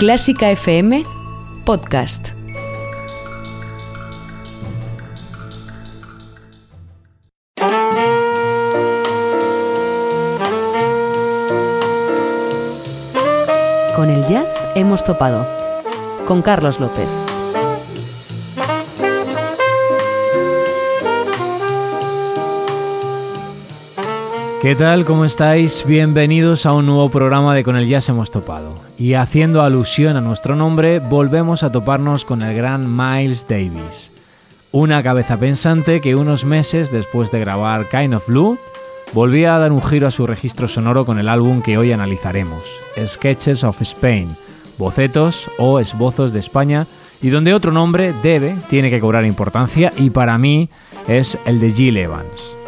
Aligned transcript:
Clásica 0.00 0.50
FM 0.50 1.04
Podcast. 1.66 2.30
Con 13.94 14.08
el 14.08 14.26
jazz 14.26 14.64
hemos 14.74 15.04
topado. 15.04 15.46
Con 16.26 16.40
Carlos 16.40 16.80
López. 16.80 17.06
¿Qué 24.62 24.74
tal? 24.76 25.04
¿Cómo 25.04 25.26
estáis? 25.26 25.84
Bienvenidos 25.84 26.64
a 26.64 26.72
un 26.72 26.86
nuevo 26.86 27.10
programa 27.10 27.54
de 27.54 27.62
Con 27.62 27.76
el 27.76 27.86
Jazz 27.86 28.08
hemos 28.08 28.30
topado. 28.30 28.89
Y 29.00 29.14
haciendo 29.14 29.62
alusión 29.62 30.18
a 30.18 30.20
nuestro 30.20 30.56
nombre, 30.56 30.98
volvemos 30.98 31.62
a 31.62 31.72
toparnos 31.72 32.26
con 32.26 32.42
el 32.42 32.54
gran 32.54 32.94
Miles 32.94 33.46
Davis. 33.48 34.12
Una 34.72 35.02
cabeza 35.02 35.38
pensante 35.38 36.02
que 36.02 36.14
unos 36.14 36.44
meses 36.44 36.92
después 36.92 37.30
de 37.30 37.40
grabar 37.40 37.88
Kind 37.88 38.12
of 38.12 38.26
Blue, 38.26 38.58
volvía 39.14 39.56
a 39.56 39.58
dar 39.58 39.72
un 39.72 39.80
giro 39.80 40.06
a 40.06 40.10
su 40.10 40.26
registro 40.26 40.68
sonoro 40.68 41.06
con 41.06 41.18
el 41.18 41.30
álbum 41.30 41.62
que 41.62 41.78
hoy 41.78 41.92
analizaremos, 41.92 42.62
Sketches 42.98 43.64
of 43.64 43.80
Spain, 43.80 44.36
bocetos 44.76 45.50
o 45.56 45.80
esbozos 45.80 46.34
de 46.34 46.40
España, 46.40 46.86
y 47.22 47.30
donde 47.30 47.54
otro 47.54 47.72
nombre 47.72 48.12
debe, 48.22 48.54
tiene 48.68 48.90
que 48.90 49.00
cobrar 49.00 49.24
importancia, 49.24 49.94
y 49.96 50.10
para 50.10 50.36
mí 50.36 50.68
es 51.08 51.38
el 51.46 51.58
de 51.58 51.70
Jill 51.70 51.96
Evans. 51.96 52.59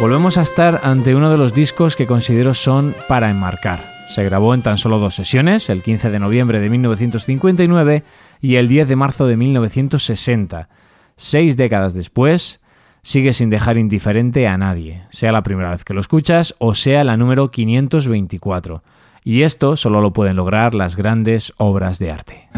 Volvemos 0.00 0.38
a 0.38 0.42
estar 0.42 0.80
ante 0.82 1.14
uno 1.14 1.30
de 1.30 1.36
los 1.36 1.52
discos 1.52 1.94
que 1.94 2.06
considero 2.06 2.54
son 2.54 2.94
para 3.06 3.28
enmarcar. 3.28 3.80
Se 4.08 4.24
grabó 4.24 4.54
en 4.54 4.62
tan 4.62 4.78
solo 4.78 4.98
dos 4.98 5.14
sesiones, 5.14 5.68
el 5.68 5.82
15 5.82 6.08
de 6.08 6.18
noviembre 6.18 6.58
de 6.58 6.70
1959 6.70 8.02
y 8.40 8.54
el 8.56 8.66
10 8.66 8.88
de 8.88 8.96
marzo 8.96 9.26
de 9.26 9.36
1960. 9.36 10.70
Seis 11.16 11.58
décadas 11.58 11.92
después, 11.92 12.62
sigue 13.02 13.34
sin 13.34 13.50
dejar 13.50 13.76
indiferente 13.76 14.46
a 14.46 14.56
nadie, 14.56 15.02
sea 15.10 15.32
la 15.32 15.42
primera 15.42 15.70
vez 15.70 15.84
que 15.84 15.92
lo 15.92 16.00
escuchas 16.00 16.54
o 16.56 16.74
sea 16.74 17.04
la 17.04 17.18
número 17.18 17.50
524. 17.50 18.82
Y 19.22 19.42
esto 19.42 19.76
solo 19.76 20.00
lo 20.00 20.14
pueden 20.14 20.36
lograr 20.36 20.74
las 20.74 20.96
grandes 20.96 21.52
obras 21.58 21.98
de 21.98 22.10
arte. 22.10 22.48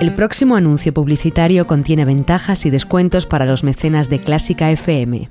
El 0.00 0.16
próximo 0.16 0.56
anuncio 0.56 0.92
publicitario 0.92 1.68
contiene 1.68 2.04
ventajas 2.04 2.66
y 2.66 2.70
descuentos 2.70 3.24
para 3.24 3.46
los 3.46 3.62
mecenas 3.62 4.10
de 4.10 4.18
Clásica 4.18 4.72
FM. 4.72 5.28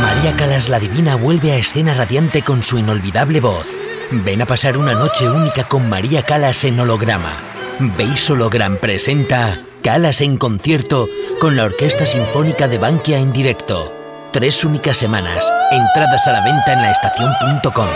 María 0.00 0.34
Calas 0.36 0.68
la 0.68 0.80
Divina 0.80 1.16
vuelve 1.16 1.52
a 1.52 1.56
escena 1.56 1.94
radiante 1.94 2.42
con 2.42 2.62
su 2.62 2.78
inolvidable 2.78 3.40
voz. 3.40 3.66
Ven 4.10 4.42
a 4.42 4.46
pasar 4.46 4.76
una 4.76 4.94
noche 4.94 5.28
única 5.28 5.64
con 5.64 5.88
María 5.88 6.22
Calas 6.22 6.64
en 6.64 6.78
holograma. 6.80 7.32
Veis 7.96 8.28
Hologram 8.30 8.76
presenta 8.76 9.60
Calas 9.82 10.20
en 10.20 10.36
concierto 10.36 11.08
con 11.40 11.56
la 11.56 11.64
Orquesta 11.64 12.06
Sinfónica 12.06 12.68
de 12.68 12.78
Bankia 12.78 13.18
en 13.18 13.32
directo. 13.32 13.92
Tres 14.32 14.64
únicas 14.64 14.96
semanas. 14.96 15.44
Entradas 15.70 16.26
a 16.26 16.32
la 16.32 16.44
venta 16.44 16.72
en 16.72 16.82
laestacion.com. 16.82 17.88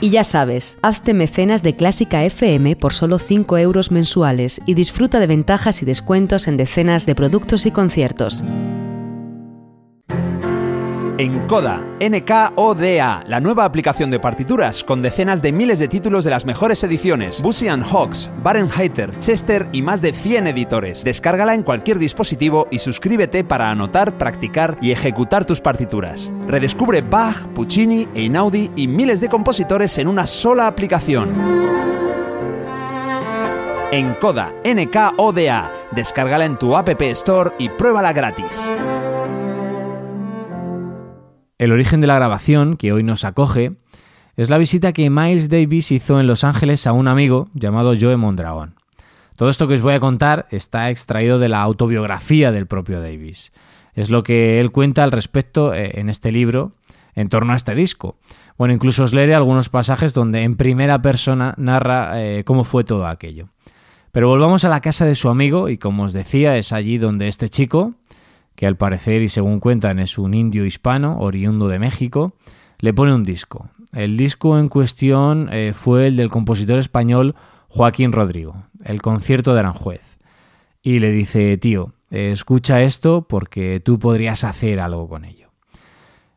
Y 0.00 0.10
ya 0.10 0.24
sabes, 0.24 0.78
hazte 0.82 1.14
mecenas 1.14 1.62
de 1.62 1.74
Clásica 1.74 2.22
FM 2.24 2.76
por 2.76 2.92
solo 2.92 3.18
5 3.18 3.58
euros 3.58 3.90
mensuales 3.90 4.60
y 4.66 4.74
disfruta 4.74 5.18
de 5.18 5.26
ventajas 5.26 5.82
y 5.82 5.86
descuentos 5.86 6.46
en 6.48 6.56
decenas 6.56 7.06
de 7.06 7.14
productos 7.14 7.64
y 7.64 7.70
conciertos. 7.70 8.44
Encoda, 11.18 11.82
N-K-O-D-A, 11.98 13.24
la 13.26 13.40
nueva 13.40 13.64
aplicación 13.64 14.10
de 14.10 14.20
partituras 14.20 14.84
con 14.84 15.00
decenas 15.00 15.40
de 15.40 15.50
miles 15.50 15.78
de 15.78 15.88
títulos 15.88 16.24
de 16.24 16.30
las 16.30 16.44
mejores 16.44 16.84
ediciones, 16.84 17.40
Busy 17.40 17.68
Hawks, 17.68 18.30
Barenheiter, 18.42 19.18
Chester 19.18 19.66
y 19.72 19.80
más 19.80 20.02
de 20.02 20.12
100 20.12 20.48
editores. 20.48 21.04
Descárgala 21.04 21.54
en 21.54 21.62
cualquier 21.62 21.98
dispositivo 21.98 22.68
y 22.70 22.80
suscríbete 22.80 23.44
para 23.44 23.70
anotar, 23.70 24.18
practicar 24.18 24.76
y 24.82 24.90
ejecutar 24.90 25.46
tus 25.46 25.62
partituras. 25.62 26.30
Redescubre 26.46 27.00
Bach, 27.00 27.46
Puccini, 27.54 28.06
Einaudi 28.14 28.70
y 28.76 28.86
miles 28.86 29.20
de 29.22 29.30
compositores 29.30 29.96
en 29.96 30.08
una 30.08 30.26
sola 30.26 30.66
aplicación. 30.66 31.34
Encoda, 33.90 34.52
N-K-O-D-A. 34.64 35.72
Descárgala 35.92 36.44
en 36.44 36.58
tu 36.58 36.76
App 36.76 37.00
Store 37.00 37.52
y 37.58 37.70
pruébala 37.70 38.12
gratis. 38.12 38.70
El 41.58 41.72
origen 41.72 42.02
de 42.02 42.06
la 42.06 42.16
grabación, 42.16 42.76
que 42.76 42.92
hoy 42.92 43.02
nos 43.02 43.24
acoge, 43.24 43.72
es 44.36 44.50
la 44.50 44.58
visita 44.58 44.92
que 44.92 45.08
Miles 45.08 45.48
Davis 45.48 45.90
hizo 45.90 46.20
en 46.20 46.26
Los 46.26 46.44
Ángeles 46.44 46.86
a 46.86 46.92
un 46.92 47.08
amigo 47.08 47.48
llamado 47.54 47.94
Joe 47.98 48.18
Mondragón. 48.18 48.74
Todo 49.36 49.48
esto 49.48 49.66
que 49.66 49.74
os 49.74 49.80
voy 49.80 49.94
a 49.94 50.00
contar 50.00 50.46
está 50.50 50.90
extraído 50.90 51.38
de 51.38 51.48
la 51.48 51.62
autobiografía 51.62 52.52
del 52.52 52.66
propio 52.66 53.00
Davis. 53.00 53.52
Es 53.94 54.10
lo 54.10 54.22
que 54.22 54.60
él 54.60 54.70
cuenta 54.70 55.02
al 55.02 55.12
respecto 55.12 55.72
eh, 55.72 55.92
en 55.94 56.10
este 56.10 56.30
libro 56.30 56.72
en 57.14 57.30
torno 57.30 57.54
a 57.54 57.56
este 57.56 57.74
disco. 57.74 58.18
Bueno, 58.58 58.74
incluso 58.74 59.04
os 59.04 59.14
leeré 59.14 59.34
algunos 59.34 59.70
pasajes 59.70 60.12
donde 60.12 60.42
en 60.42 60.56
primera 60.56 61.00
persona 61.00 61.54
narra 61.56 62.22
eh, 62.22 62.44
cómo 62.44 62.64
fue 62.64 62.84
todo 62.84 63.06
aquello. 63.06 63.48
Pero 64.12 64.28
volvamos 64.28 64.66
a 64.66 64.68
la 64.68 64.82
casa 64.82 65.06
de 65.06 65.14
su 65.14 65.30
amigo 65.30 65.70
y 65.70 65.78
como 65.78 66.02
os 66.02 66.12
decía 66.12 66.58
es 66.58 66.74
allí 66.74 66.98
donde 66.98 67.28
este 67.28 67.48
chico, 67.48 67.94
que 68.56 68.66
al 68.66 68.76
parecer 68.76 69.22
y 69.22 69.28
según 69.28 69.60
cuentan 69.60 69.98
es 69.98 70.18
un 70.18 70.34
indio 70.34 70.64
hispano, 70.66 71.18
oriundo 71.18 71.68
de 71.68 71.78
México, 71.78 72.34
le 72.78 72.92
pone 72.92 73.14
un 73.14 73.22
disco. 73.22 73.70
El 73.92 74.16
disco 74.16 74.58
en 74.58 74.68
cuestión 74.68 75.48
eh, 75.52 75.72
fue 75.74 76.08
el 76.08 76.16
del 76.16 76.30
compositor 76.30 76.78
español 76.78 77.34
Joaquín 77.68 78.12
Rodrigo, 78.12 78.64
el 78.84 79.02
concierto 79.02 79.54
de 79.54 79.60
Aranjuez. 79.60 80.18
Y 80.82 80.98
le 80.98 81.12
dice, 81.12 81.56
tío, 81.58 81.94
escucha 82.10 82.82
esto 82.82 83.26
porque 83.28 83.80
tú 83.80 83.98
podrías 83.98 84.44
hacer 84.44 84.80
algo 84.80 85.08
con 85.08 85.24
ello. 85.24 85.46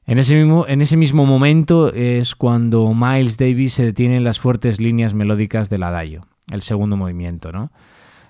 En 0.05 0.17
ese, 0.17 0.35
mismo, 0.35 0.65
en 0.67 0.81
ese 0.81 0.97
mismo 0.97 1.25
momento 1.25 1.93
es 1.93 2.35
cuando 2.35 2.91
Miles 2.95 3.37
Davis 3.37 3.73
se 3.73 3.85
detiene 3.85 4.17
en 4.17 4.23
las 4.23 4.39
fuertes 4.39 4.81
líneas 4.81 5.13
melódicas 5.13 5.69
del 5.69 5.83
Adagio, 5.83 6.25
el 6.51 6.63
segundo 6.63 6.97
movimiento, 6.97 7.51
¿no? 7.51 7.71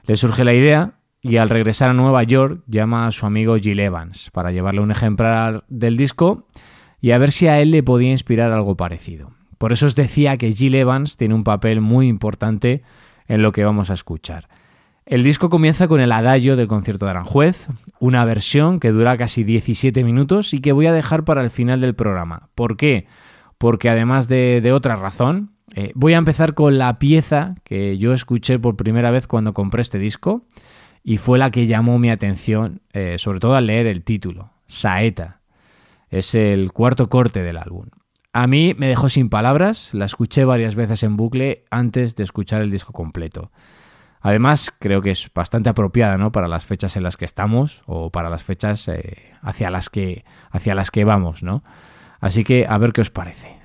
Le 0.03 0.17
surge 0.17 0.43
la 0.43 0.53
idea 0.53 0.98
y 1.21 1.37
al 1.37 1.49
regresar 1.49 1.89
a 1.89 1.93
Nueva 1.93 2.23
York 2.23 2.61
llama 2.67 3.07
a 3.07 3.11
su 3.11 3.25
amigo 3.25 3.57
Jill 3.57 3.79
Evans 3.79 4.29
para 4.31 4.51
llevarle 4.51 4.81
un 4.81 4.91
ejemplar 4.91 5.63
del 5.67 5.97
disco 5.97 6.45
y 7.01 7.11
a 7.11 7.17
ver 7.17 7.31
si 7.31 7.47
a 7.47 7.59
él 7.59 7.71
le 7.71 7.83
podía 7.83 8.11
inspirar 8.11 8.51
algo 8.51 8.75
parecido. 8.75 9.31
Por 9.57 9.73
eso 9.73 9.85
os 9.85 9.95
decía 9.95 10.37
que 10.37 10.53
Jill 10.53 10.75
Evans 10.75 11.17
tiene 11.17 11.33
un 11.33 11.43
papel 11.43 11.81
muy 11.81 12.07
importante 12.07 12.83
en 13.27 13.41
lo 13.41 13.51
que 13.51 13.65
vamos 13.65 13.89
a 13.89 13.93
escuchar. 13.93 14.47
El 15.05 15.23
disco 15.23 15.49
comienza 15.49 15.87
con 15.87 16.01
el 16.01 16.11
adagio 16.11 16.55
del 16.55 16.67
concierto 16.67 17.05
de 17.05 17.11
Aranjuez, 17.11 17.67
una 17.99 18.23
versión 18.25 18.79
que 18.79 18.91
dura 18.91 19.17
casi 19.17 19.43
17 19.43 20.03
minutos 20.03 20.53
y 20.53 20.59
que 20.59 20.71
voy 20.71 20.85
a 20.85 20.93
dejar 20.93 21.23
para 21.23 21.41
el 21.41 21.49
final 21.49 21.81
del 21.81 21.95
programa. 21.95 22.49
¿Por 22.53 22.77
qué? 22.77 23.07
Porque 23.57 23.89
además 23.89 24.27
de, 24.27 24.71
otra 24.71 24.95
razón, 24.95 25.51
eh, 25.73 25.91
voy 25.95 26.13
a 26.13 26.17
empezar 26.17 26.53
con 26.53 26.77
la 26.77 26.99
pieza 26.99 27.55
que 27.63 27.97
yo 27.97 28.13
escuché 28.13 28.59
por 28.59 28.75
primera 28.75 29.09
vez 29.09 29.27
cuando 29.27 29.53
compré 29.53 29.81
este 29.81 29.97
disco 29.97 30.45
y 31.09 31.17
fue 31.17 31.39
la 31.39 31.49
que 31.49 31.65
llamó 31.65 31.97
mi 31.97 32.11
atención, 32.11 32.83
eh, 32.93 33.15
sobre 33.17 33.39
todo 33.39 33.55
al 33.55 33.65
leer 33.65 33.87
el 33.87 34.03
título, 34.03 34.51
Saeta. 34.67 35.39
Es 36.11 36.35
el 36.35 36.71
cuarto 36.71 37.09
corte 37.09 37.41
del 37.41 37.57
álbum. 37.57 37.87
A 38.31 38.45
mí 38.45 38.75
me 38.77 38.87
dejó 38.87 39.09
sin 39.09 39.27
palabras, 39.27 39.89
la 39.91 40.05
escuché 40.05 40.45
varias 40.45 40.75
veces 40.75 41.01
en 41.01 41.17
bucle 41.17 41.65
antes 41.71 42.15
de 42.15 42.21
escuchar 42.21 42.61
el 42.61 42.69
disco 42.69 42.93
completo. 42.93 43.51
Además, 44.21 44.71
creo 44.77 45.01
que 45.01 45.09
es 45.09 45.31
bastante 45.33 45.69
apropiada 45.69 46.15
¿no? 46.19 46.31
para 46.31 46.47
las 46.47 46.67
fechas 46.67 46.95
en 46.95 47.01
las 47.01 47.17
que 47.17 47.25
estamos 47.25 47.81
o 47.87 48.11
para 48.11 48.29
las 48.29 48.43
fechas 48.43 48.87
eh, 48.87 49.31
hacia, 49.41 49.71
las 49.71 49.89
que, 49.89 50.25
hacia 50.51 50.75
las 50.75 50.91
que 50.91 51.05
vamos. 51.05 51.41
¿no? 51.41 51.63
Así 52.19 52.43
que 52.43 52.67
a 52.69 52.77
ver 52.77 52.93
qué 52.93 53.01
os 53.01 53.09
parece. 53.09 53.58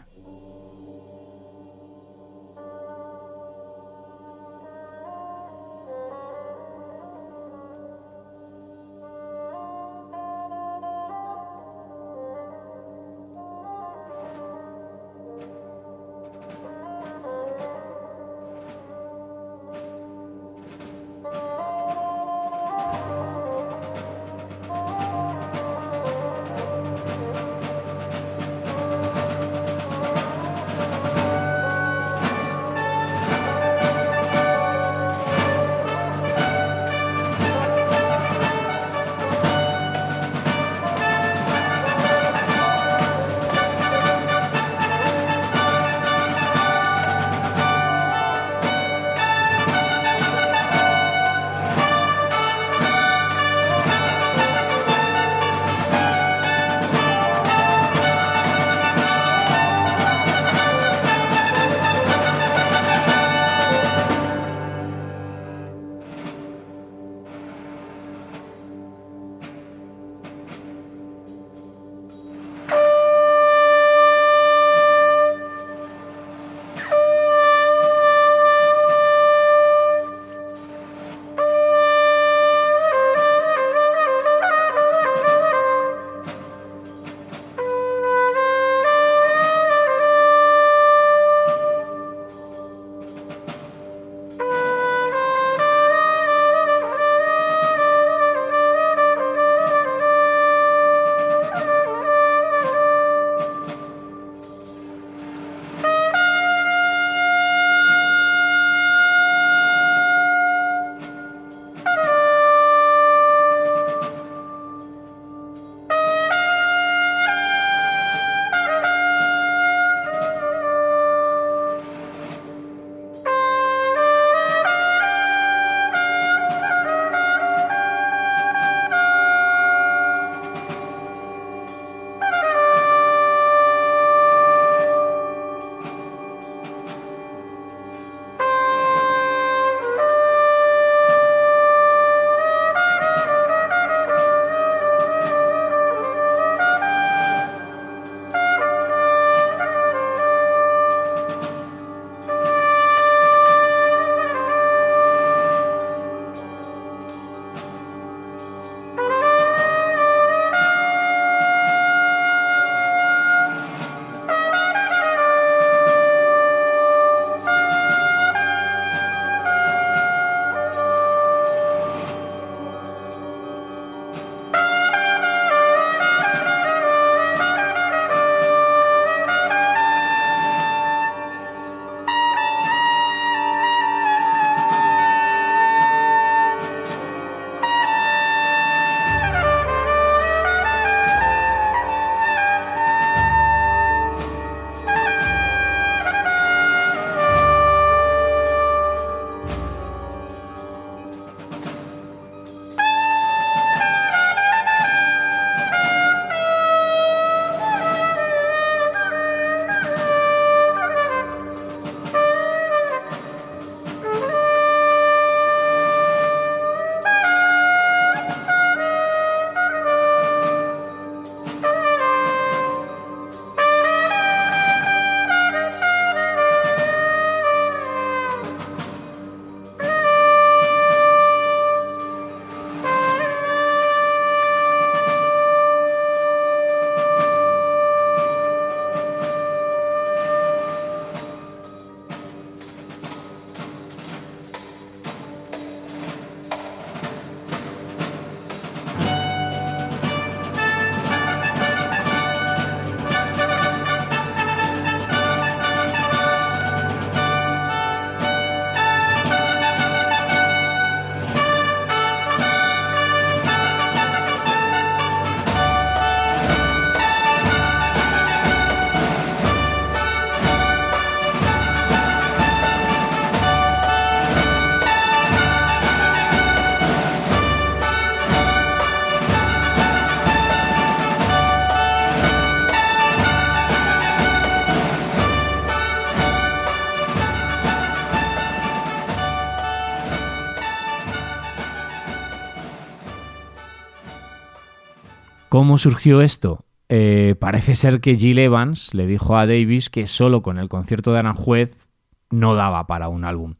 ¿Cómo 295.54 295.78
surgió 295.78 296.20
esto? 296.20 296.64
Eh, 296.88 297.36
parece 297.38 297.76
ser 297.76 298.00
que 298.00 298.16
Jill 298.16 298.40
Evans 298.40 298.92
le 298.92 299.06
dijo 299.06 299.36
a 299.36 299.46
Davis 299.46 299.88
que 299.88 300.08
solo 300.08 300.42
con 300.42 300.58
el 300.58 300.68
concierto 300.68 301.12
de 301.12 301.20
Aranjuez 301.20 301.86
no 302.28 302.56
daba 302.56 302.88
para 302.88 303.06
un 303.06 303.24
álbum, 303.24 303.54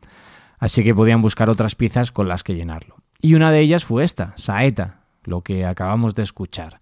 así 0.59 0.83
que 0.83 0.93
podían 0.93 1.23
buscar 1.23 1.51
otras 1.51 1.77
piezas 1.77 2.11
con 2.11 2.27
las 2.27 2.43
que 2.43 2.57
llenarlo. 2.57 2.97
Y 3.21 3.35
una 3.35 3.53
de 3.53 3.61
ellas 3.61 3.85
fue 3.85 4.03
esta, 4.03 4.33
Saeta, 4.37 5.03
lo 5.23 5.43
que 5.43 5.67
acabamos 5.67 6.17
de 6.17 6.25
escuchar. 6.25 6.81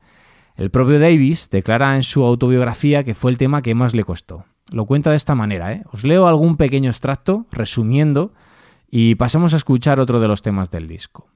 El 0.56 0.70
propio 0.70 0.98
Davis 0.98 1.50
declara 1.50 1.94
en 1.94 2.04
su 2.04 2.24
autobiografía 2.24 3.04
que 3.04 3.14
fue 3.14 3.32
el 3.32 3.36
tema 3.36 3.60
que 3.60 3.74
más 3.74 3.94
le 3.94 4.04
costó. 4.04 4.46
Lo 4.70 4.86
cuenta 4.86 5.10
de 5.10 5.16
esta 5.16 5.34
manera, 5.34 5.74
¿eh? 5.74 5.84
Os 5.92 6.04
leo 6.04 6.26
algún 6.26 6.56
pequeño 6.56 6.88
extracto, 6.88 7.44
resumiendo, 7.52 8.32
y 8.90 9.16
pasamos 9.16 9.52
a 9.52 9.58
escuchar 9.58 10.00
otro 10.00 10.20
de 10.20 10.28
los 10.28 10.40
temas 10.40 10.70
del 10.70 10.88
disco. 10.88 11.28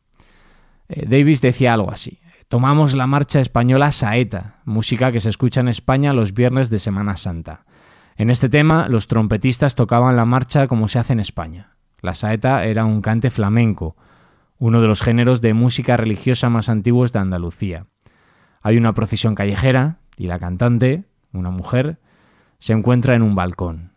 Eh, 0.88 1.04
Davis 1.06 1.42
decía 1.42 1.74
algo 1.74 1.90
así. 1.90 2.20
Tomamos 2.48 2.94
la 2.94 3.08
marcha 3.08 3.40
española 3.40 3.90
Saeta, 3.90 4.60
música 4.64 5.10
que 5.10 5.18
se 5.18 5.28
escucha 5.28 5.60
en 5.60 5.66
España 5.66 6.12
los 6.12 6.32
viernes 6.32 6.70
de 6.70 6.78
Semana 6.78 7.16
Santa. 7.16 7.64
En 8.16 8.30
este 8.30 8.48
tema, 8.48 8.88
los 8.88 9.08
trompetistas 9.08 9.74
tocaban 9.74 10.14
la 10.14 10.26
marcha 10.26 10.68
como 10.68 10.86
se 10.86 11.00
hace 11.00 11.12
en 11.12 11.18
España. 11.18 11.72
La 12.00 12.14
saeta 12.14 12.64
era 12.64 12.84
un 12.84 13.02
cante 13.02 13.30
flamenco, 13.30 13.96
uno 14.58 14.80
de 14.80 14.86
los 14.86 15.02
géneros 15.02 15.40
de 15.40 15.54
música 15.54 15.96
religiosa 15.96 16.48
más 16.48 16.68
antiguos 16.68 17.12
de 17.12 17.18
Andalucía. 17.18 17.86
Hay 18.62 18.76
una 18.76 18.94
procesión 18.94 19.34
callejera 19.34 19.98
y 20.16 20.28
la 20.28 20.38
cantante, 20.38 21.04
una 21.32 21.50
mujer, 21.50 21.98
se 22.60 22.74
encuentra 22.74 23.16
en 23.16 23.22
un 23.22 23.34
balcón. 23.34 23.90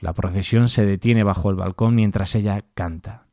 La 0.00 0.12
procesión 0.12 0.68
se 0.68 0.84
detiene 0.84 1.22
bajo 1.22 1.50
el 1.50 1.56
balcón 1.56 1.94
mientras 1.94 2.34
ella 2.34 2.64
canta. 2.74 3.26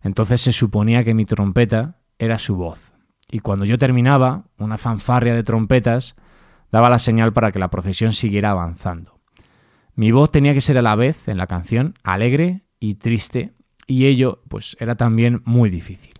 Entonces 0.00 0.42
se 0.42 0.52
suponía 0.52 1.02
que 1.02 1.12
mi 1.12 1.24
trompeta 1.24 1.96
era 2.20 2.38
su 2.38 2.54
voz. 2.54 2.95
Y 3.30 3.40
cuando 3.40 3.64
yo 3.64 3.78
terminaba, 3.78 4.44
una 4.58 4.78
fanfarria 4.78 5.34
de 5.34 5.42
trompetas 5.42 6.16
daba 6.70 6.90
la 6.90 6.98
señal 6.98 7.32
para 7.32 7.52
que 7.52 7.58
la 7.58 7.70
procesión 7.70 8.12
siguiera 8.12 8.50
avanzando. 8.50 9.18
Mi 9.94 10.10
voz 10.10 10.30
tenía 10.30 10.54
que 10.54 10.60
ser 10.60 10.78
a 10.78 10.82
la 10.82 10.94
vez 10.94 11.26
en 11.28 11.38
la 11.38 11.46
canción 11.46 11.94
alegre 12.02 12.62
y 12.78 12.96
triste, 12.96 13.54
y 13.86 14.06
ello 14.06 14.42
pues 14.48 14.76
era 14.78 14.96
también 14.96 15.42
muy 15.44 15.70
difícil. 15.70 16.14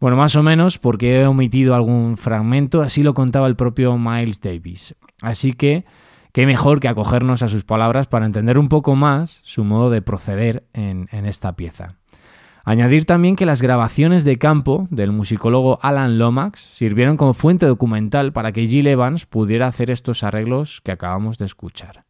Bueno, 0.00 0.16
más 0.16 0.36
o 0.36 0.44
menos 0.44 0.78
porque 0.78 1.20
he 1.20 1.26
omitido 1.26 1.74
algún 1.74 2.16
fragmento, 2.16 2.82
así 2.82 3.02
lo 3.02 3.14
contaba 3.14 3.48
el 3.48 3.56
propio 3.56 3.98
Miles 3.98 4.40
Davis. 4.40 4.94
Así 5.22 5.54
que 5.54 5.84
qué 6.32 6.46
mejor 6.46 6.78
que 6.78 6.86
acogernos 6.86 7.42
a 7.42 7.48
sus 7.48 7.64
palabras 7.64 8.06
para 8.06 8.26
entender 8.26 8.58
un 8.58 8.68
poco 8.68 8.94
más 8.94 9.40
su 9.42 9.64
modo 9.64 9.90
de 9.90 10.00
proceder 10.00 10.68
en, 10.72 11.08
en 11.10 11.26
esta 11.26 11.56
pieza. 11.56 11.96
Añadir 12.68 13.06
también 13.06 13.34
que 13.34 13.46
las 13.46 13.62
grabaciones 13.62 14.24
de 14.24 14.36
campo 14.36 14.88
del 14.90 15.10
musicólogo 15.10 15.78
Alan 15.80 16.18
Lomax 16.18 16.60
sirvieron 16.60 17.16
como 17.16 17.32
fuente 17.32 17.64
documental 17.64 18.34
para 18.34 18.52
que 18.52 18.66
Jill 18.66 18.88
Evans 18.88 19.24
pudiera 19.24 19.68
hacer 19.68 19.90
estos 19.90 20.22
arreglos 20.22 20.82
que 20.84 20.92
acabamos 20.92 21.38
de 21.38 21.46
escuchar. 21.46 22.04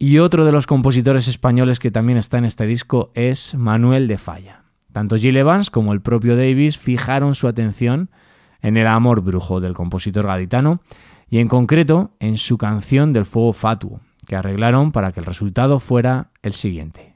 Y 0.00 0.18
otro 0.18 0.44
de 0.44 0.50
los 0.50 0.66
compositores 0.66 1.28
españoles 1.28 1.78
que 1.78 1.92
también 1.92 2.18
está 2.18 2.38
en 2.38 2.44
este 2.44 2.66
disco 2.66 3.12
es 3.14 3.54
Manuel 3.54 4.08
de 4.08 4.18
Falla. 4.18 4.64
Tanto 4.92 5.16
Jill 5.16 5.36
Evans 5.36 5.70
como 5.70 5.92
el 5.92 6.00
propio 6.00 6.36
Davis 6.36 6.76
fijaron 6.76 7.36
su 7.36 7.46
atención 7.46 8.10
en 8.62 8.76
el 8.76 8.88
amor 8.88 9.20
brujo 9.20 9.60
del 9.60 9.74
compositor 9.74 10.26
gaditano 10.26 10.80
y 11.30 11.38
en 11.38 11.46
concreto 11.46 12.10
en 12.18 12.36
su 12.36 12.58
canción 12.58 13.12
del 13.12 13.26
fuego 13.26 13.52
fatuo, 13.52 14.00
que 14.26 14.34
arreglaron 14.34 14.90
para 14.90 15.12
que 15.12 15.20
el 15.20 15.26
resultado 15.26 15.78
fuera 15.78 16.32
el 16.42 16.52
siguiente. 16.52 17.15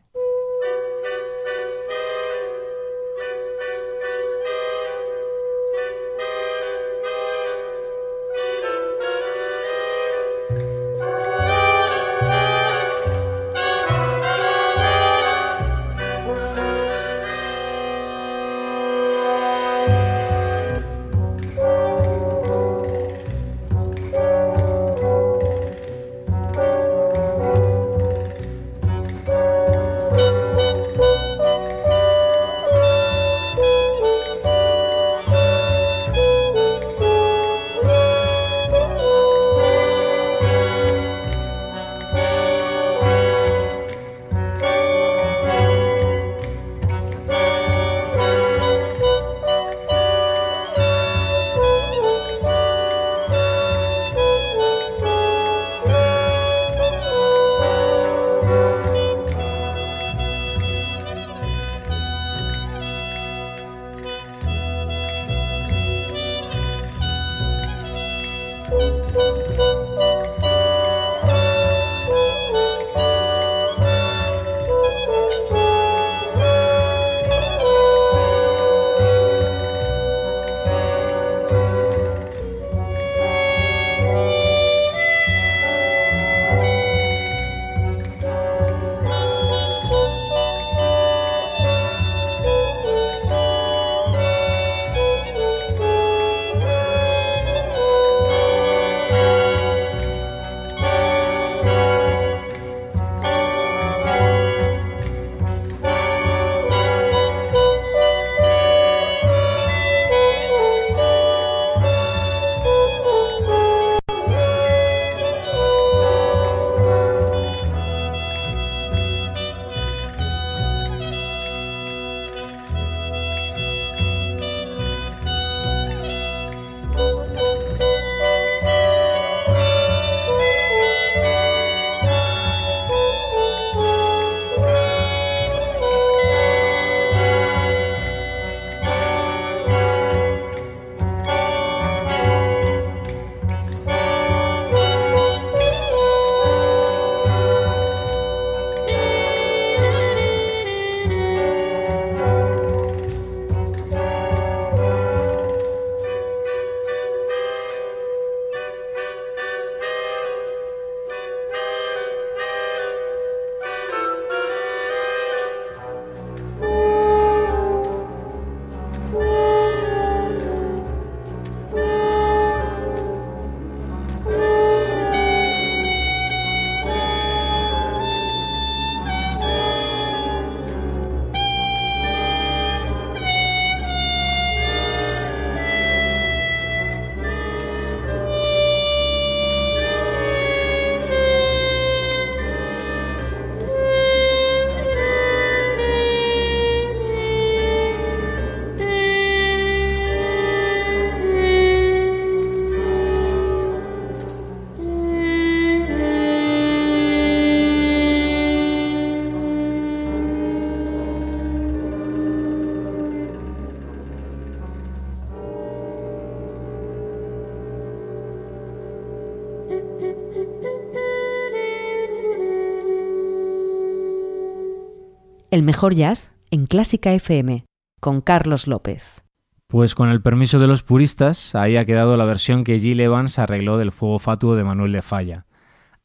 El 225.50 225.64
mejor 225.64 225.96
jazz 225.96 226.30
en 226.52 226.66
Clásica 226.66 227.12
FM, 227.12 227.64
con 228.00 228.20
Carlos 228.20 228.68
López. 228.68 229.24
Pues 229.66 229.96
con 229.96 230.08
el 230.08 230.22
permiso 230.22 230.60
de 230.60 230.68
los 230.68 230.84
puristas, 230.84 231.56
ahí 231.56 231.76
ha 231.76 231.84
quedado 231.84 232.16
la 232.16 232.24
versión 232.24 232.62
que 232.62 232.78
Gil 232.78 233.00
Evans 233.00 233.36
arregló 233.36 233.76
del 233.76 233.90
Fuego 233.90 234.20
Fatuo 234.20 234.54
de 234.54 234.62
Manuel 234.62 234.92
de 234.92 235.02
Falla. 235.02 235.46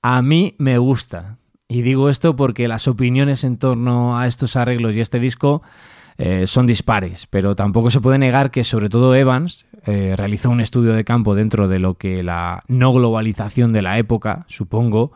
A 0.01 0.23
mí 0.23 0.55
me 0.57 0.79
gusta, 0.79 1.37
y 1.67 1.83
digo 1.83 2.09
esto 2.09 2.35
porque 2.35 2.67
las 2.67 2.87
opiniones 2.87 3.43
en 3.43 3.57
torno 3.57 4.17
a 4.17 4.25
estos 4.25 4.55
arreglos 4.55 4.95
y 4.95 5.01
este 5.01 5.19
disco 5.19 5.61
eh, 6.17 6.47
son 6.47 6.65
dispares, 6.65 7.27
pero 7.27 7.55
tampoco 7.55 7.91
se 7.91 8.01
puede 8.01 8.17
negar 8.17 8.49
que 8.49 8.63
sobre 8.63 8.89
todo 8.89 9.13
Evans 9.13 9.67
eh, 9.85 10.15
realizó 10.17 10.49
un 10.49 10.61
estudio 10.61 10.93
de 10.93 11.03
campo 11.03 11.35
dentro 11.35 11.67
de 11.67 11.77
lo 11.77 11.99
que 11.99 12.23
la 12.23 12.63
no 12.67 12.91
globalización 12.93 13.73
de 13.73 13.83
la 13.83 13.99
época, 13.99 14.45
supongo, 14.47 15.11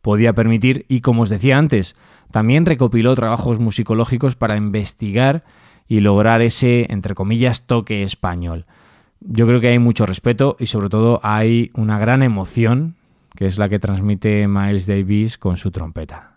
podía 0.00 0.32
permitir 0.32 0.86
y 0.88 1.02
como 1.02 1.22
os 1.22 1.28
decía 1.28 1.58
antes, 1.58 1.96
también 2.34 2.66
recopiló 2.66 3.14
trabajos 3.14 3.60
musicológicos 3.60 4.34
para 4.34 4.56
investigar 4.56 5.44
y 5.86 6.00
lograr 6.00 6.42
ese, 6.42 6.88
entre 6.90 7.14
comillas, 7.14 7.68
toque 7.68 8.02
español. 8.02 8.66
Yo 9.20 9.46
creo 9.46 9.60
que 9.60 9.68
hay 9.68 9.78
mucho 9.78 10.04
respeto 10.04 10.56
y 10.58 10.66
sobre 10.66 10.88
todo 10.88 11.20
hay 11.22 11.70
una 11.74 11.96
gran 12.00 12.24
emoción 12.24 12.96
que 13.36 13.46
es 13.46 13.56
la 13.56 13.68
que 13.68 13.78
transmite 13.78 14.48
Miles 14.48 14.88
Davis 14.88 15.38
con 15.38 15.56
su 15.56 15.70
trompeta. 15.70 16.33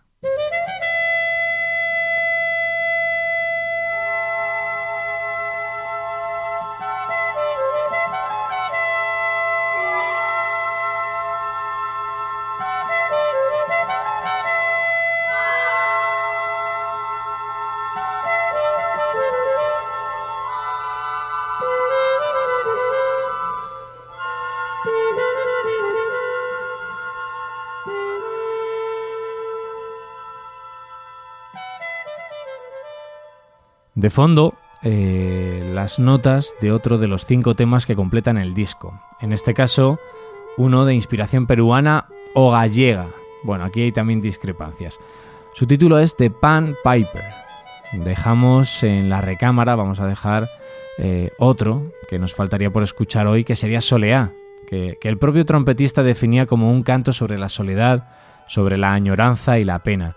De 34.07 34.11
fondo, 34.11 34.53
eh, 34.83 35.69
las 35.73 35.99
notas 35.99 36.53
de 36.61 36.71
otro 36.71 36.97
de 36.97 37.09
los 37.09 37.25
cinco 37.25 37.55
temas 37.55 37.85
que 37.85 37.97
completan 37.97 38.37
el 38.37 38.53
disco. 38.53 38.97
En 39.19 39.33
este 39.33 39.53
caso, 39.53 39.99
uno 40.55 40.85
de 40.85 40.93
inspiración 40.93 41.45
peruana 41.45 42.05
o 42.33 42.51
gallega. 42.51 43.07
Bueno, 43.43 43.65
aquí 43.65 43.81
hay 43.81 43.91
también 43.91 44.21
discrepancias. 44.21 44.97
Su 45.55 45.67
título 45.67 45.99
es 45.99 46.15
The 46.15 46.29
Pan 46.29 46.73
Piper. 46.85 47.21
Dejamos 48.05 48.81
en 48.81 49.09
la 49.09 49.19
recámara, 49.19 49.75
vamos 49.75 49.99
a 49.99 50.07
dejar 50.07 50.47
eh, 50.99 51.31
otro 51.37 51.91
que 52.09 52.17
nos 52.17 52.33
faltaría 52.33 52.71
por 52.71 52.83
escuchar 52.83 53.27
hoy, 53.27 53.43
que 53.43 53.57
sería 53.57 53.81
Soleá, 53.81 54.31
que, 54.69 54.97
que 55.01 55.09
el 55.09 55.17
propio 55.17 55.45
trompetista 55.45 56.01
definía 56.01 56.45
como 56.45 56.71
un 56.71 56.83
canto 56.83 57.11
sobre 57.11 57.37
la 57.37 57.49
soledad, 57.49 58.07
sobre 58.47 58.77
la 58.77 58.93
añoranza 58.93 59.59
y 59.59 59.65
la 59.65 59.79
pena 59.79 60.15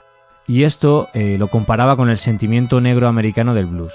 y 0.51 0.65
esto 0.65 1.09
eh, 1.15 1.37
lo 1.39 1.47
comparaba 1.47 1.97
con 1.97 2.11
el 2.11 2.19
sentimiento 2.19 2.81
negro 2.81 3.07
americano 3.07 3.55
del 3.55 3.67
blues. 3.67 3.95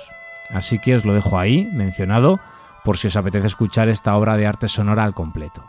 Así 0.54 0.80
que 0.80 0.96
os 0.96 1.04
lo 1.04 1.14
dejo 1.14 1.38
ahí, 1.38 1.68
mencionado, 1.74 2.40
por 2.86 2.98
si 2.98 3.08
os 3.08 3.18
apetece 3.18 3.48
escuchar 3.48 3.90
esta 3.90 4.16
obra 4.16 4.38
de 4.38 4.48
arte 4.48 4.70
sonora 4.70 5.04
al 5.04 5.14
completo. 5.14 5.66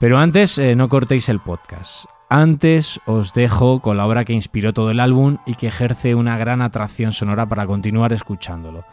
Pero 0.00 0.16
antes, 0.16 0.56
eh, 0.56 0.74
no 0.76 0.88
cortéis 0.88 1.28
el 1.28 1.40
podcast. 1.40 2.06
Antes 2.30 3.00
os 3.04 3.34
dejo 3.34 3.82
con 3.82 3.98
la 3.98 4.06
obra 4.06 4.24
que 4.24 4.32
inspiró 4.32 4.72
todo 4.72 4.90
el 4.92 5.00
álbum 5.00 5.36
y 5.44 5.56
que 5.56 5.66
ejerce 5.66 6.14
una 6.14 6.38
gran 6.38 6.62
atracción 6.62 7.12
sonora 7.12 7.46
para 7.46 7.66
continuar 7.66 8.14
escuchándolo. 8.14 8.86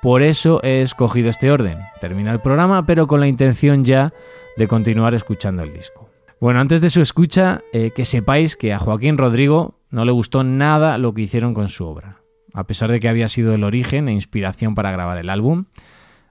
Por 0.00 0.22
eso 0.22 0.58
he 0.62 0.80
escogido 0.80 1.28
este 1.28 1.50
orden. 1.50 1.80
Termina 2.00 2.32
el 2.32 2.40
programa, 2.40 2.86
pero 2.86 3.06
con 3.06 3.20
la 3.20 3.28
intención 3.28 3.84
ya 3.84 4.14
de 4.56 4.68
continuar 4.68 5.14
escuchando 5.14 5.64
el 5.64 5.74
disco. 5.74 6.08
Bueno, 6.40 6.60
antes 6.60 6.80
de 6.80 6.88
su 6.88 7.02
escucha, 7.02 7.60
eh, 7.74 7.90
que 7.94 8.06
sepáis 8.06 8.56
que 8.56 8.72
a 8.72 8.78
Joaquín 8.78 9.18
Rodrigo 9.18 9.81
no 9.92 10.04
le 10.04 10.10
gustó 10.10 10.42
nada 10.42 10.98
lo 10.98 11.14
que 11.14 11.22
hicieron 11.22 11.54
con 11.54 11.68
su 11.68 11.84
obra. 11.86 12.22
A 12.54 12.64
pesar 12.64 12.90
de 12.90 12.98
que 12.98 13.08
había 13.08 13.28
sido 13.28 13.54
el 13.54 13.62
origen 13.62 14.08
e 14.08 14.12
inspiración 14.12 14.74
para 14.74 14.90
grabar 14.90 15.18
el 15.18 15.30
álbum, 15.30 15.66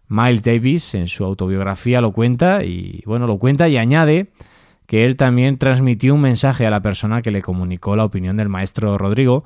Miles 0.08 0.44
Davis 0.44 0.94
en 0.96 1.08
su 1.08 1.24
autobiografía 1.24 2.02
lo 2.02 2.12
cuenta 2.12 2.64
y 2.64 3.02
bueno, 3.06 3.28
lo 3.28 3.38
cuenta 3.38 3.70
y 3.70 3.78
añade 3.78 4.32
que 4.88 5.06
él 5.06 5.16
también 5.16 5.58
transmitió 5.58 6.14
un 6.14 6.22
mensaje 6.22 6.66
a 6.66 6.70
la 6.70 6.82
persona 6.82 7.22
que 7.22 7.32
le 7.32 7.42
comunicó 7.42 7.96
la 7.96 8.04
opinión 8.04 8.36
del 8.36 8.50
maestro 8.50 8.98
Rodrigo 8.98 9.46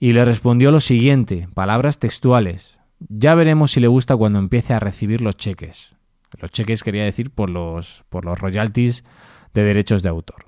y 0.00 0.12
le 0.12 0.24
respondió 0.24 0.70
lo 0.70 0.80
siguiente, 0.80 1.48
palabras 1.52 1.98
textuales. 1.98 2.78
Ya 2.98 3.34
veremos 3.34 3.72
si 3.72 3.80
le 3.80 3.88
gusta 3.88 4.16
cuando 4.16 4.38
empiece 4.38 4.72
a 4.72 4.80
recibir 4.80 5.20
los 5.20 5.36
cheques. 5.36 5.94
Los 6.40 6.50
cheques 6.50 6.82
quería 6.82 7.04
decir 7.04 7.30
por 7.30 7.50
los, 7.50 8.04
por 8.08 8.24
los 8.24 8.38
royalties 8.38 9.04
de 9.52 9.64
derechos 9.64 10.02
de 10.02 10.08
autor. 10.08 10.45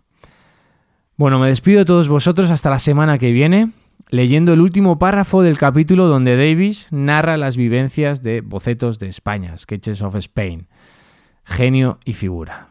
Bueno, 1.18 1.40
me 1.40 1.48
despido 1.48 1.81
de 1.81 1.85
todos 1.85 2.07
vosotros 2.07 2.48
hasta 2.52 2.70
la 2.70 2.78
semana 2.78 3.18
que 3.18 3.33
viene, 3.33 3.72
leyendo 4.09 4.52
el 4.52 4.61
último 4.61 5.00
párrafo 5.00 5.42
del 5.42 5.59
capítulo 5.59 6.07
donde 6.07 6.37
Davis 6.37 6.87
narra 6.92 7.37
las 7.37 7.57
vivencias 7.57 8.22
de 8.22 8.40
Bocetos 8.40 9.00
de 9.00 9.09
España, 9.09 9.59
Sketches 9.59 10.00
of 10.00 10.14
Spain, 10.14 10.68
genio 11.44 11.98
y 12.04 12.12
figura. 12.12 12.68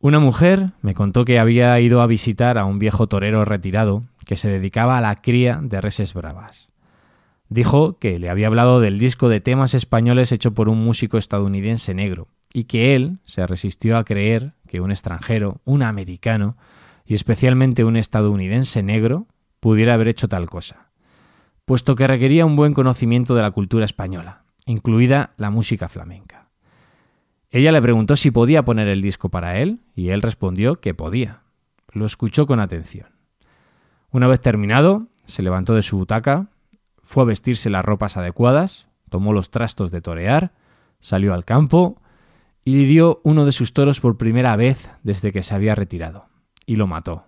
Una 0.00 0.18
mujer 0.18 0.72
me 0.82 0.94
contó 0.94 1.24
que 1.24 1.38
había 1.38 1.78
ido 1.78 2.02
a 2.02 2.08
visitar 2.08 2.58
a 2.58 2.64
un 2.64 2.80
viejo 2.80 3.06
torero 3.06 3.44
retirado 3.44 4.02
que 4.26 4.36
se 4.36 4.48
dedicaba 4.48 4.98
a 4.98 5.00
la 5.00 5.14
cría 5.14 5.60
de 5.62 5.80
reses 5.80 6.14
bravas. 6.14 6.70
Dijo 7.48 8.00
que 8.00 8.18
le 8.18 8.30
había 8.30 8.48
hablado 8.48 8.80
del 8.80 8.98
disco 8.98 9.28
de 9.28 9.40
temas 9.40 9.74
españoles 9.74 10.32
hecho 10.32 10.54
por 10.54 10.68
un 10.68 10.84
músico 10.84 11.18
estadounidense 11.18 11.94
negro, 11.94 12.26
y 12.52 12.64
que 12.64 12.96
él 12.96 13.18
se 13.22 13.46
resistió 13.46 13.96
a 13.96 14.02
creer 14.02 14.54
que 14.66 14.80
un 14.80 14.90
extranjero, 14.90 15.60
un 15.64 15.84
americano, 15.84 16.56
y 17.08 17.14
especialmente 17.14 17.84
un 17.84 17.96
estadounidense 17.96 18.82
negro, 18.82 19.28
pudiera 19.60 19.94
haber 19.94 20.08
hecho 20.08 20.28
tal 20.28 20.44
cosa, 20.44 20.90
puesto 21.64 21.94
que 21.94 22.06
requería 22.06 22.44
un 22.44 22.54
buen 22.54 22.74
conocimiento 22.74 23.34
de 23.34 23.40
la 23.40 23.50
cultura 23.50 23.86
española, 23.86 24.44
incluida 24.66 25.32
la 25.38 25.48
música 25.48 25.88
flamenca. 25.88 26.50
Ella 27.50 27.72
le 27.72 27.80
preguntó 27.80 28.14
si 28.14 28.30
podía 28.30 28.62
poner 28.62 28.88
el 28.88 29.00
disco 29.00 29.30
para 29.30 29.58
él, 29.58 29.80
y 29.94 30.10
él 30.10 30.20
respondió 30.20 30.82
que 30.82 30.92
podía. 30.92 31.40
Lo 31.92 32.04
escuchó 32.04 32.46
con 32.46 32.60
atención. 32.60 33.06
Una 34.10 34.26
vez 34.26 34.42
terminado, 34.42 35.06
se 35.24 35.40
levantó 35.40 35.74
de 35.74 35.80
su 35.80 35.96
butaca, 35.96 36.50
fue 37.02 37.22
a 37.22 37.26
vestirse 37.26 37.70
las 37.70 37.86
ropas 37.86 38.18
adecuadas, 38.18 38.86
tomó 39.08 39.32
los 39.32 39.50
trastos 39.50 39.90
de 39.90 40.02
torear, 40.02 40.52
salió 41.00 41.32
al 41.32 41.46
campo 41.46 42.02
y 42.66 42.72
lidió 42.72 43.22
uno 43.24 43.46
de 43.46 43.52
sus 43.52 43.72
toros 43.72 43.98
por 43.98 44.18
primera 44.18 44.56
vez 44.56 44.90
desde 45.02 45.32
que 45.32 45.42
se 45.42 45.54
había 45.54 45.74
retirado 45.74 46.27
y 46.68 46.76
lo 46.76 46.86
mató. 46.86 47.24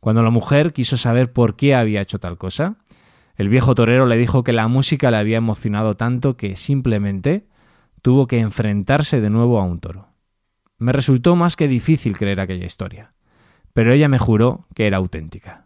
Cuando 0.00 0.22
la 0.22 0.30
mujer 0.30 0.72
quiso 0.72 0.96
saber 0.96 1.32
por 1.32 1.54
qué 1.54 1.76
había 1.76 2.02
hecho 2.02 2.18
tal 2.18 2.36
cosa, 2.36 2.76
el 3.36 3.48
viejo 3.48 3.74
torero 3.76 4.04
le 4.04 4.16
dijo 4.16 4.42
que 4.42 4.52
la 4.52 4.66
música 4.66 5.12
le 5.12 5.16
había 5.16 5.38
emocionado 5.38 5.94
tanto 5.94 6.36
que 6.36 6.56
simplemente 6.56 7.46
tuvo 8.02 8.26
que 8.26 8.40
enfrentarse 8.40 9.20
de 9.20 9.30
nuevo 9.30 9.60
a 9.60 9.64
un 9.64 9.78
toro. 9.78 10.08
Me 10.76 10.92
resultó 10.92 11.36
más 11.36 11.54
que 11.54 11.68
difícil 11.68 12.18
creer 12.18 12.40
aquella 12.40 12.66
historia, 12.66 13.12
pero 13.72 13.92
ella 13.92 14.08
me 14.08 14.18
juró 14.18 14.66
que 14.74 14.88
era 14.88 14.96
auténtica. 14.96 15.65